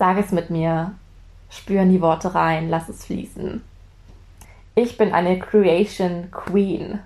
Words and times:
Sag 0.00 0.16
es 0.16 0.32
mit 0.32 0.48
mir, 0.48 0.92
spür 1.50 1.82
in 1.82 1.90
die 1.90 2.00
Worte 2.00 2.34
rein, 2.34 2.70
lass 2.70 2.88
es 2.88 3.04
fließen. 3.04 3.62
Ich 4.74 4.96
bin 4.96 5.12
eine 5.12 5.38
Creation 5.38 6.30
Queen. 6.30 7.00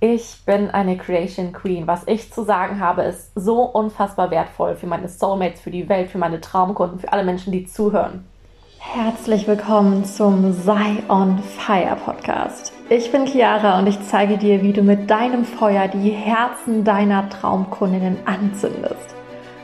Ich 0.00 0.42
bin 0.44 0.68
eine 0.68 0.98
Creation 0.98 1.54
Queen. 1.54 1.86
Was 1.86 2.06
ich 2.06 2.30
zu 2.30 2.44
sagen 2.44 2.78
habe, 2.78 3.04
ist 3.04 3.30
so 3.34 3.62
unfassbar 3.62 4.30
wertvoll 4.30 4.76
für 4.76 4.86
meine 4.86 5.08
Soulmates, 5.08 5.62
für 5.62 5.70
die 5.70 5.88
Welt, 5.88 6.10
für 6.10 6.18
meine 6.18 6.42
Traumkunden, 6.42 6.98
für 6.98 7.10
alle 7.10 7.24
Menschen, 7.24 7.52
die 7.52 7.64
zuhören. 7.64 8.26
Herzlich 8.78 9.48
willkommen 9.48 10.04
zum 10.04 10.52
Sei 10.52 11.02
on 11.08 11.38
Fire 11.38 11.96
Podcast. 12.04 12.74
Ich 12.90 13.10
bin 13.12 13.26
Chiara 13.26 13.78
und 13.78 13.86
ich 13.86 13.98
zeige 14.02 14.36
dir, 14.36 14.60
wie 14.60 14.74
du 14.74 14.82
mit 14.82 15.08
deinem 15.08 15.46
Feuer 15.46 15.88
die 15.88 16.10
Herzen 16.10 16.84
deiner 16.84 17.30
Traumkundinnen 17.30 18.18
anzündest. 18.26 19.14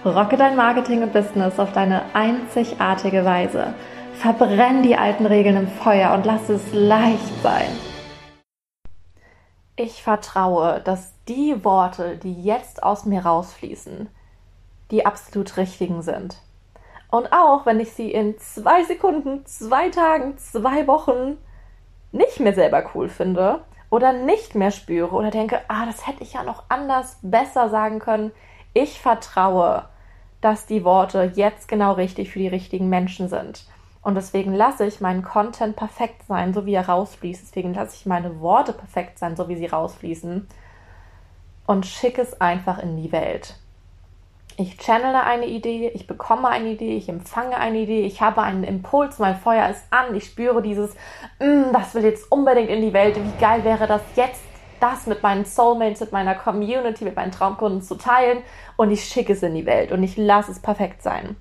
Rocke 0.02 0.38
dein 0.38 0.56
Marketing 0.56 1.02
und 1.02 1.12
Business 1.12 1.58
auf 1.58 1.72
deine 1.72 2.02
einzigartige 2.14 3.22
Weise. 3.26 3.74
Verbrenn 4.14 4.82
die 4.82 4.96
alten 4.96 5.26
Regeln 5.26 5.56
im 5.56 5.68
Feuer 5.68 6.14
und 6.14 6.24
lass 6.24 6.48
es 6.48 6.72
leicht 6.72 7.42
sein. 7.42 7.68
Ich 9.76 10.02
vertraue, 10.02 10.80
dass 10.80 11.12
die 11.28 11.64
Worte, 11.66 12.16
die 12.16 12.32
jetzt 12.32 12.82
aus 12.82 13.04
mir 13.04 13.26
rausfließen, 13.26 14.08
die 14.90 15.04
absolut 15.04 15.58
richtigen 15.58 16.00
sind. 16.00 16.38
Und 17.10 17.30
auch 17.34 17.66
wenn 17.66 17.78
ich 17.78 17.92
sie 17.92 18.10
in 18.10 18.38
zwei 18.38 18.84
Sekunden, 18.84 19.44
zwei 19.44 19.90
Tagen, 19.90 20.38
zwei 20.38 20.86
Wochen 20.86 21.36
nicht 22.10 22.40
mehr 22.40 22.54
selber 22.54 22.90
cool 22.94 23.10
finde 23.10 23.64
oder 23.90 24.14
nicht 24.14 24.54
mehr 24.54 24.70
spüre 24.70 25.14
oder 25.14 25.30
denke, 25.30 25.60
ah, 25.68 25.84
das 25.84 26.06
hätte 26.06 26.22
ich 26.22 26.32
ja 26.32 26.42
noch 26.42 26.64
anders, 26.70 27.18
besser 27.20 27.68
sagen 27.68 27.98
können, 27.98 28.32
ich 28.74 29.00
vertraue, 29.00 29.84
dass 30.40 30.66
die 30.66 30.84
Worte 30.84 31.32
jetzt 31.34 31.68
genau 31.68 31.92
richtig 31.92 32.30
für 32.30 32.38
die 32.38 32.48
richtigen 32.48 32.88
Menschen 32.88 33.28
sind. 33.28 33.64
Und 34.02 34.14
deswegen 34.14 34.54
lasse 34.54 34.86
ich 34.86 35.00
meinen 35.00 35.22
Content 35.22 35.76
perfekt 35.76 36.22
sein, 36.26 36.54
so 36.54 36.64
wie 36.64 36.72
er 36.72 36.88
rausfließt. 36.88 37.42
Deswegen 37.42 37.74
lasse 37.74 37.96
ich 37.96 38.06
meine 38.06 38.40
Worte 38.40 38.72
perfekt 38.72 39.18
sein, 39.18 39.36
so 39.36 39.48
wie 39.48 39.56
sie 39.56 39.66
rausfließen. 39.66 40.48
Und 41.66 41.86
schicke 41.86 42.22
es 42.22 42.40
einfach 42.40 42.78
in 42.82 42.96
die 42.96 43.12
Welt. 43.12 43.56
Ich 44.56 44.78
channele 44.78 45.22
eine 45.24 45.46
Idee, 45.46 45.90
ich 45.94 46.06
bekomme 46.06 46.48
eine 46.48 46.70
Idee, 46.70 46.96
ich 46.96 47.08
empfange 47.08 47.56
eine 47.56 47.78
Idee, 47.78 48.04
ich 48.04 48.20
habe 48.20 48.42
einen 48.42 48.64
Impuls, 48.64 49.18
mein 49.18 49.36
Feuer 49.36 49.68
ist 49.68 49.84
an, 49.90 50.14
ich 50.14 50.26
spüre 50.26 50.60
dieses, 50.60 50.94
mm, 51.38 51.72
das 51.72 51.94
will 51.94 52.04
jetzt 52.04 52.30
unbedingt 52.30 52.68
in 52.68 52.82
die 52.82 52.92
Welt, 52.92 53.16
wie 53.16 53.40
geil 53.40 53.64
wäre 53.64 53.86
das 53.86 54.02
jetzt, 54.16 54.42
das 54.80 55.06
mit 55.06 55.22
meinen 55.22 55.44
Soulmates, 55.44 56.00
mit 56.00 56.12
meiner 56.12 56.34
Community, 56.34 57.04
mit 57.04 57.16
meinen 57.16 57.32
Traumkunden 57.32 57.82
zu 57.82 57.96
teilen 57.96 58.42
und 58.76 58.90
ich 58.90 59.04
schicke 59.04 59.34
es 59.34 59.42
in 59.42 59.54
die 59.54 59.66
Welt 59.66 59.92
und 59.92 60.02
ich 60.02 60.16
lasse 60.16 60.50
es 60.50 60.60
perfekt 60.60 61.02
sein. 61.02 61.36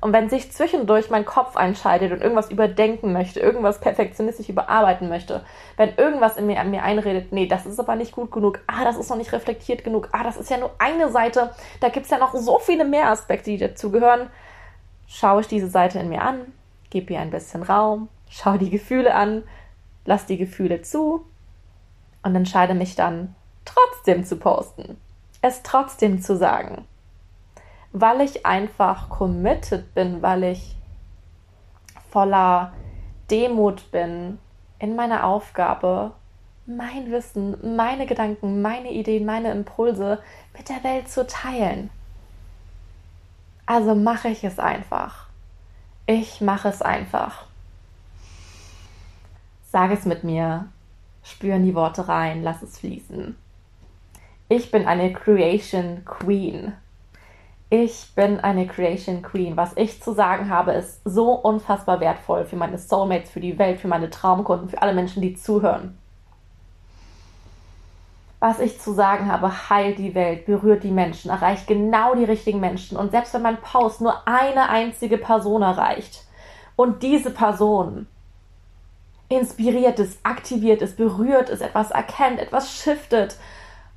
Und 0.00 0.14
wenn 0.14 0.30
sich 0.30 0.50
zwischendurch 0.50 1.10
mein 1.10 1.26
Kopf 1.26 1.56
einschaltet 1.56 2.12
und 2.12 2.22
irgendwas 2.22 2.50
überdenken 2.50 3.12
möchte, 3.12 3.40
irgendwas 3.40 3.80
perfektionistisch 3.80 4.48
überarbeiten 4.48 5.10
möchte, 5.10 5.44
wenn 5.76 5.94
irgendwas 5.96 6.38
in 6.38 6.46
mir 6.46 6.58
an 6.58 6.70
mir 6.70 6.82
einredet, 6.82 7.32
nee, 7.32 7.46
das 7.46 7.66
ist 7.66 7.78
aber 7.78 7.96
nicht 7.96 8.12
gut 8.12 8.30
genug, 8.30 8.60
ah, 8.66 8.84
das 8.84 8.96
ist 8.96 9.10
noch 9.10 9.18
nicht 9.18 9.32
reflektiert 9.32 9.84
genug, 9.84 10.08
ah, 10.12 10.24
das 10.24 10.38
ist 10.38 10.48
ja 10.48 10.56
nur 10.56 10.70
eine 10.78 11.10
Seite, 11.10 11.50
da 11.80 11.90
gibt 11.90 12.06
es 12.06 12.10
ja 12.10 12.18
noch 12.18 12.34
so 12.34 12.58
viele 12.58 12.86
mehr 12.86 13.10
Aspekte, 13.10 13.50
die 13.50 13.58
dazugehören, 13.58 14.28
schaue 15.06 15.42
ich 15.42 15.48
diese 15.48 15.68
Seite 15.68 15.98
in 15.98 16.08
mir 16.08 16.22
an, 16.22 16.40
gebe 16.88 17.12
ihr 17.12 17.20
ein 17.20 17.30
bisschen 17.30 17.62
Raum, 17.62 18.08
schaue 18.30 18.56
die 18.56 18.70
Gefühle 18.70 19.14
an, 19.14 19.42
lass 20.06 20.24
die 20.24 20.38
Gefühle 20.38 20.80
zu 20.80 21.26
und 22.22 22.34
entscheide 22.34 22.74
mich 22.74 22.94
dann 22.94 23.34
trotzdem 23.64 24.24
zu 24.24 24.36
posten, 24.36 24.96
es 25.42 25.62
trotzdem 25.62 26.20
zu 26.20 26.36
sagen 26.36 26.86
weil 27.92 28.20
ich 28.20 28.46
einfach 28.46 29.08
committed 29.08 29.94
bin, 29.94 30.22
weil 30.22 30.44
ich 30.44 30.76
voller 32.10 32.72
Demut 33.30 33.90
bin 33.90 34.38
in 34.78 34.96
meiner 34.96 35.24
Aufgabe, 35.24 36.12
mein 36.66 37.10
Wissen, 37.10 37.76
meine 37.76 38.06
Gedanken, 38.06 38.62
meine 38.62 38.92
Ideen, 38.92 39.26
meine 39.26 39.50
Impulse 39.50 40.22
mit 40.56 40.68
der 40.68 40.82
Welt 40.84 41.08
zu 41.08 41.26
teilen. 41.26 41.90
Also 43.66 43.94
mache 43.94 44.28
ich 44.28 44.44
es 44.44 44.58
einfach. 44.58 45.26
Ich 46.06 46.40
mache 46.40 46.68
es 46.68 46.82
einfach. 46.82 47.46
Sag 49.70 49.92
es 49.92 50.04
mit 50.04 50.24
mir, 50.24 50.66
spüren 51.22 51.64
die 51.64 51.74
Worte 51.74 52.08
rein, 52.08 52.42
lass 52.42 52.62
es 52.62 52.78
fließen. 52.78 53.36
Ich 54.48 54.70
bin 54.70 54.86
eine 54.86 55.12
Creation 55.12 56.04
Queen. 56.04 56.72
Ich 57.68 58.12
bin 58.16 58.40
eine 58.40 58.66
Creation 58.66 59.22
Queen. 59.22 59.56
Was 59.56 59.76
ich 59.76 60.02
zu 60.02 60.12
sagen 60.12 60.50
habe, 60.50 60.72
ist 60.72 61.00
so 61.04 61.32
unfassbar 61.32 62.00
wertvoll 62.00 62.44
für 62.44 62.56
meine 62.56 62.78
Soulmates, 62.78 63.30
für 63.30 63.38
die 63.38 63.58
Welt, 63.58 63.78
für 63.78 63.86
meine 63.86 64.10
Traumkunden, 64.10 64.68
für 64.68 64.82
alle 64.82 64.92
Menschen, 64.92 65.22
die 65.22 65.34
zuhören. 65.34 65.96
Was 68.40 68.58
ich 68.58 68.80
zu 68.80 68.92
sagen 68.92 69.30
habe, 69.30 69.70
heilt 69.70 69.98
die 69.98 70.14
Welt, 70.14 70.46
berührt 70.46 70.82
die 70.82 70.90
Menschen, 70.90 71.30
erreicht 71.30 71.66
genau 71.66 72.14
die 72.14 72.24
richtigen 72.24 72.58
Menschen. 72.58 72.96
Und 72.96 73.10
selbst 73.10 73.34
wenn 73.34 73.42
mein 73.42 73.60
Post 73.60 74.00
nur 74.00 74.26
eine 74.26 74.68
einzige 74.68 75.18
Person 75.18 75.62
erreicht 75.62 76.24
und 76.74 77.02
diese 77.02 77.30
Person 77.30 78.08
inspiriert 79.30 79.98
ist, 79.98 80.18
aktiviert 80.24 80.82
ist, 80.82 80.96
berührt 80.96 81.48
ist, 81.48 81.62
etwas 81.62 81.90
erkennt, 81.90 82.40
etwas 82.40 82.74
shiftet, 82.74 83.36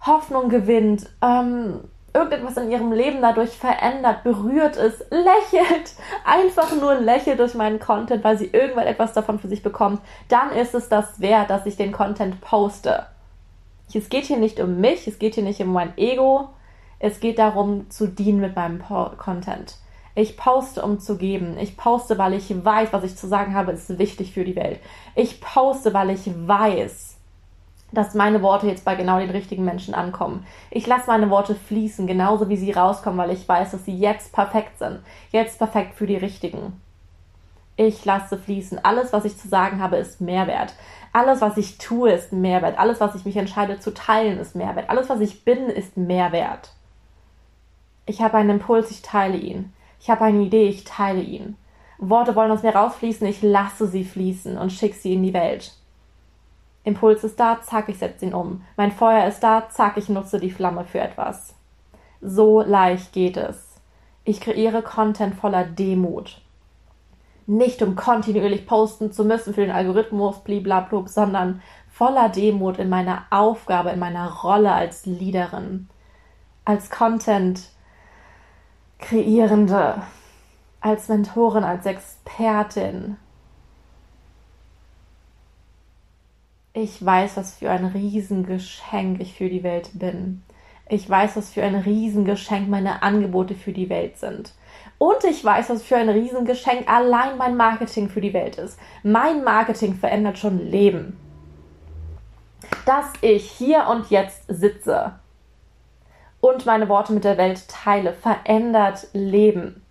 Hoffnung 0.05 0.47
gewinnt, 0.47 1.09
ähm, 1.21 1.81
irgendetwas 2.13 2.57
in 2.57 2.71
ihrem 2.71 2.91
Leben 2.91 3.21
dadurch 3.21 3.49
verändert, 3.49 4.23
berührt 4.23 4.77
ist, 4.77 5.03
lächelt, 5.09 5.93
einfach 6.25 6.73
nur 6.79 6.95
lächelt 6.95 7.39
durch 7.39 7.55
meinen 7.55 7.79
Content, 7.79 8.23
weil 8.23 8.37
sie 8.37 8.45
irgendwann 8.53 8.85
etwas 8.85 9.13
davon 9.13 9.39
für 9.39 9.47
sich 9.47 9.63
bekommt, 9.63 10.01
dann 10.29 10.51
ist 10.51 10.75
es 10.75 10.87
das 10.87 11.19
wert, 11.19 11.49
dass 11.49 11.65
ich 11.65 11.75
den 11.77 11.91
Content 11.91 12.39
poste. 12.39 13.07
Es 13.91 14.09
geht 14.09 14.25
hier 14.25 14.37
nicht 14.37 14.59
um 14.59 14.79
mich, 14.79 15.07
es 15.07 15.19
geht 15.19 15.35
hier 15.35 15.43
nicht 15.43 15.61
um 15.61 15.73
mein 15.73 15.97
Ego, 15.97 16.49
es 16.99 17.19
geht 17.19 17.39
darum 17.39 17.89
zu 17.89 18.07
dienen 18.07 18.39
mit 18.39 18.55
meinem 18.55 18.81
Content. 19.17 19.75
Ich 20.15 20.37
poste, 20.37 20.83
um 20.83 20.99
zu 20.99 21.17
geben. 21.17 21.57
Ich 21.57 21.75
poste, 21.75 22.17
weil 22.17 22.33
ich 22.33 22.63
weiß, 22.63 22.93
was 22.93 23.03
ich 23.03 23.15
zu 23.15 23.27
sagen 23.27 23.55
habe, 23.55 23.71
ist 23.71 23.97
wichtig 23.97 24.33
für 24.33 24.45
die 24.45 24.55
Welt. 24.55 24.79
Ich 25.15 25.41
poste, 25.41 25.93
weil 25.93 26.11
ich 26.11 26.29
weiß, 26.47 27.17
dass 27.91 28.13
meine 28.13 28.41
Worte 28.41 28.67
jetzt 28.67 28.85
bei 28.85 28.95
genau 28.95 29.19
den 29.19 29.29
richtigen 29.29 29.65
Menschen 29.65 29.93
ankommen. 29.93 30.45
Ich 30.71 30.85
lasse 30.87 31.07
meine 31.07 31.29
Worte 31.29 31.55
fließen, 31.55 32.07
genauso 32.07 32.49
wie 32.49 32.57
sie 32.57 32.71
rauskommen, 32.71 33.19
weil 33.19 33.31
ich 33.31 33.47
weiß, 33.47 33.71
dass 33.71 33.85
sie 33.85 33.95
jetzt 33.95 34.33
perfekt 34.33 34.79
sind. 34.79 34.99
Jetzt 35.31 35.57
perfekt 35.57 35.95
für 35.95 36.07
die 36.07 36.17
richtigen. 36.17 36.79
Ich 37.75 38.05
lasse 38.05 38.37
fließen. 38.37 38.83
Alles, 38.85 39.13
was 39.13 39.25
ich 39.25 39.37
zu 39.37 39.47
sagen 39.47 39.81
habe, 39.81 39.97
ist 39.97 40.21
Mehrwert. 40.21 40.75
Alles, 41.11 41.41
was 41.41 41.57
ich 41.57 41.77
tue, 41.79 42.11
ist 42.11 42.33
Mehrwert. 42.33 42.77
Alles, 42.77 42.99
was 42.99 43.15
ich 43.15 43.25
mich 43.25 43.37
entscheide 43.37 43.79
zu 43.79 43.93
teilen, 43.93 44.37
ist 44.39 44.55
Mehrwert. 44.55 44.89
Alles, 44.89 45.09
was 45.09 45.19
ich 45.21 45.43
bin, 45.43 45.69
ist 45.69 45.97
Mehrwert. 45.97 46.71
Ich 48.05 48.21
habe 48.21 48.37
einen 48.37 48.51
Impuls, 48.51 48.91
ich 48.91 49.01
teile 49.01 49.37
ihn. 49.37 49.73
Ich 50.03 50.09
habe 50.09 50.25
eine 50.25 50.41
Idee, 50.41 50.67
ich 50.67 50.83
teile 50.83 51.21
ihn. 51.21 51.55
Worte 51.97 52.35
wollen 52.35 52.51
aus 52.51 52.61
mir 52.61 52.75
rausfließen, 52.75 53.25
ich 53.25 53.41
lasse 53.41 53.87
sie 53.87 54.03
fließen 54.03 54.57
und 54.57 54.73
schicke 54.73 54.97
sie 54.97 55.13
in 55.13 55.23
die 55.23 55.33
Welt. 55.33 55.71
Impuls 56.83 57.23
ist 57.23 57.39
da, 57.39 57.61
zack, 57.61 57.87
ich 57.87 57.99
setze 57.99 58.25
ihn 58.25 58.33
um. 58.33 58.65
Mein 58.75 58.91
Feuer 58.91 59.25
ist 59.25 59.39
da, 59.39 59.69
zack, 59.69 59.95
ich 59.95 60.09
nutze 60.09 60.41
die 60.41 60.51
Flamme 60.51 60.83
für 60.83 60.99
etwas. 60.99 61.55
So 62.19 62.61
leicht 62.61 63.13
geht 63.13 63.37
es. 63.37 63.79
Ich 64.25 64.41
kreiere 64.41 64.81
Content 64.81 65.35
voller 65.35 65.63
Demut. 65.63 66.41
Nicht 67.47 67.81
um 67.81 67.95
kontinuierlich 67.95 68.67
posten 68.67 69.13
zu 69.13 69.23
müssen 69.23 69.53
für 69.53 69.61
den 69.61 69.71
Algorithmus, 69.71 70.43
bliblablub, 70.43 71.07
sondern 71.07 71.61
voller 71.89 72.27
Demut 72.27 72.77
in 72.77 72.89
meiner 72.89 73.23
Aufgabe, 73.29 73.91
in 73.91 73.99
meiner 73.99 74.29
Rolle 74.29 74.73
als 74.73 75.05
Leaderin, 75.05 75.87
als 76.65 76.89
Content 76.89 77.69
Kreierende, 79.03 80.01
als 80.81 81.07
Mentorin, 81.07 81.63
als 81.63 81.85
Expertin, 81.85 83.17
Ich 86.75 87.05
weiß, 87.05 87.37
was 87.37 87.57
für 87.57 87.69
ein 87.69 87.85
Riesengeschenk 87.85 89.21
ich 89.21 89.35
für 89.35 89.47
die 89.47 89.61
Welt 89.61 89.91
bin. 89.93 90.41
Ich 90.89 91.07
weiß, 91.07 91.35
was 91.37 91.51
für 91.51 91.61
ein 91.61 91.75
Riesengeschenk 91.75 92.67
meine 92.67 93.03
Angebote 93.03 93.53
für 93.53 93.73
die 93.73 93.89
Welt 93.89 94.17
sind. 94.17 94.53
Und 94.97 95.23
ich 95.23 95.45
weiß, 95.45 95.69
was 95.69 95.83
für 95.83 95.97
ein 95.97 96.09
Riesengeschenk 96.09 96.91
allein 96.91 97.37
mein 97.37 97.55
Marketing 97.55 98.09
für 98.09 98.21
die 98.21 98.33
Welt 98.33 98.57
ist. 98.57 98.79
Mein 99.03 99.43
Marketing 99.43 99.93
verändert 99.93 100.39
schon 100.39 100.57
Leben. 100.57 101.15
Dass 102.87 103.05
ich 103.21 103.51
hier 103.51 103.85
und 103.87 104.09
jetzt 104.09 104.41
sitze 104.47 105.13
und 106.43 106.65
meine 106.65 106.89
Worte 106.89 107.13
mit 107.13 107.23
der 107.23 107.37
Welt 107.37 107.69
teile, 107.69 108.11
verändert 108.11 109.07
Leben. 109.13 109.81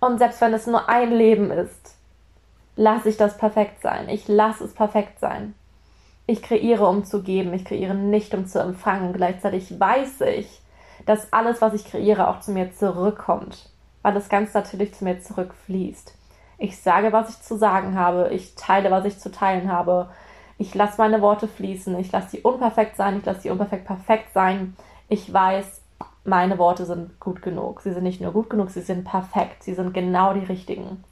Und 0.00 0.16
selbst 0.16 0.40
wenn 0.40 0.54
es 0.54 0.66
nur 0.66 0.88
ein 0.88 1.12
Leben 1.12 1.50
ist, 1.50 1.96
lasse 2.76 3.10
ich 3.10 3.18
das 3.18 3.36
perfekt 3.36 3.82
sein. 3.82 4.08
Ich 4.08 4.26
lasse 4.26 4.64
es 4.64 4.72
perfekt 4.72 5.20
sein. 5.20 5.54
Ich 6.26 6.40
kreiere, 6.40 6.86
um 6.86 7.04
zu 7.04 7.22
geben. 7.22 7.52
Ich 7.52 7.66
kreiere 7.66 7.92
nicht, 7.94 8.32
um 8.32 8.46
zu 8.46 8.58
empfangen. 8.58 9.12
Gleichzeitig 9.12 9.78
weiß 9.78 10.22
ich, 10.22 10.62
dass 11.04 11.30
alles, 11.30 11.60
was 11.60 11.74
ich 11.74 11.84
kreiere, 11.84 12.28
auch 12.28 12.40
zu 12.40 12.52
mir 12.52 12.72
zurückkommt. 12.72 13.68
weil 14.00 14.16
es 14.16 14.30
ganz 14.30 14.54
natürlich 14.54 14.94
zu 14.94 15.04
mir 15.04 15.20
zurückfließt. 15.20 16.14
Ich 16.56 16.80
sage, 16.80 17.12
was 17.12 17.28
ich 17.28 17.42
zu 17.42 17.58
sagen 17.58 17.98
habe. 17.98 18.30
Ich 18.32 18.54
teile, 18.54 18.90
was 18.90 19.04
ich 19.04 19.18
zu 19.18 19.30
teilen 19.30 19.70
habe. 19.70 20.08
Ich 20.56 20.74
lasse 20.74 20.94
meine 20.96 21.20
Worte 21.20 21.48
fließen. 21.48 21.98
Ich 21.98 22.10
lasse 22.12 22.30
sie 22.30 22.40
unperfekt 22.40 22.96
sein. 22.96 23.18
Ich 23.18 23.26
lasse 23.26 23.42
sie 23.42 23.50
unperfekt 23.50 23.84
perfekt 23.84 24.32
sein. 24.32 24.74
Ich 25.10 25.32
weiß, 25.32 25.82
meine 26.22 26.56
Worte 26.56 26.86
sind 26.86 27.18
gut 27.18 27.42
genug. 27.42 27.80
Sie 27.80 27.92
sind 27.92 28.04
nicht 28.04 28.20
nur 28.20 28.32
gut 28.32 28.48
genug, 28.48 28.70
sie 28.70 28.80
sind 28.80 29.04
perfekt. 29.04 29.64
Sie 29.64 29.74
sind 29.74 29.92
genau 29.92 30.34
die 30.34 30.44
richtigen. 30.44 31.02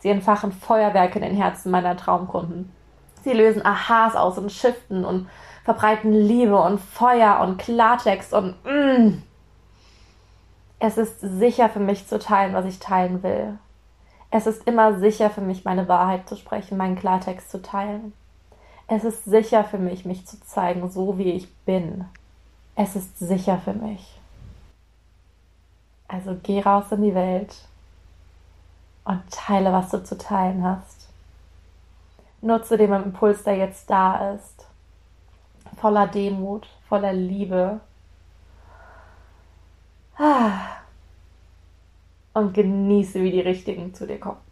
Sie 0.00 0.08
entfachen 0.08 0.50
Feuerwerke 0.50 1.20
in 1.20 1.24
den 1.24 1.36
Herzen 1.36 1.70
meiner 1.70 1.96
Traumkunden. 1.96 2.72
Sie 3.22 3.32
lösen 3.32 3.64
Aha's 3.64 4.16
aus 4.16 4.36
und 4.36 4.50
Shiften 4.50 5.04
und 5.04 5.28
verbreiten 5.64 6.12
Liebe 6.12 6.60
und 6.60 6.80
Feuer 6.80 7.38
und 7.40 7.58
Klartext 7.58 8.34
und 8.34 8.56
mm. 8.64 9.22
Es 10.80 10.98
ist 10.98 11.20
sicher 11.20 11.68
für 11.68 11.80
mich 11.80 12.08
zu 12.08 12.18
teilen, 12.18 12.52
was 12.52 12.66
ich 12.66 12.80
teilen 12.80 13.22
will. 13.22 13.58
Es 14.32 14.48
ist 14.48 14.66
immer 14.66 14.98
sicher 14.98 15.30
für 15.30 15.40
mich, 15.40 15.64
meine 15.64 15.86
Wahrheit 15.86 16.28
zu 16.28 16.34
sprechen, 16.34 16.76
meinen 16.76 16.98
Klartext 16.98 17.48
zu 17.48 17.62
teilen. 17.62 18.12
Es 18.88 19.04
ist 19.04 19.24
sicher 19.24 19.62
für 19.62 19.78
mich, 19.78 20.04
mich 20.04 20.26
zu 20.26 20.40
zeigen, 20.40 20.90
so 20.90 21.16
wie 21.16 21.30
ich 21.30 21.54
bin. 21.58 22.06
Es 22.76 22.94
ist 22.94 23.18
sicher 23.18 23.58
für 23.58 23.72
mich. 23.72 24.20
Also 26.08 26.36
geh 26.42 26.60
raus 26.60 26.92
in 26.92 27.02
die 27.02 27.14
Welt 27.14 27.66
und 29.04 29.22
teile, 29.30 29.72
was 29.72 29.90
du 29.90 30.04
zu 30.04 30.18
teilen 30.18 30.62
hast. 30.62 31.08
Nutze 32.42 32.76
den 32.76 32.92
Impuls, 32.92 33.42
der 33.44 33.56
jetzt 33.56 33.88
da 33.88 34.34
ist. 34.34 34.66
Voller 35.80 36.06
Demut, 36.06 36.66
voller 36.88 37.14
Liebe. 37.14 37.80
Ah. 40.18 40.60
Und 42.34 42.52
genieße, 42.52 43.22
wie 43.22 43.32
die 43.32 43.40
Richtigen 43.40 43.94
zu 43.94 44.06
dir 44.06 44.20
kommen. 44.20 44.45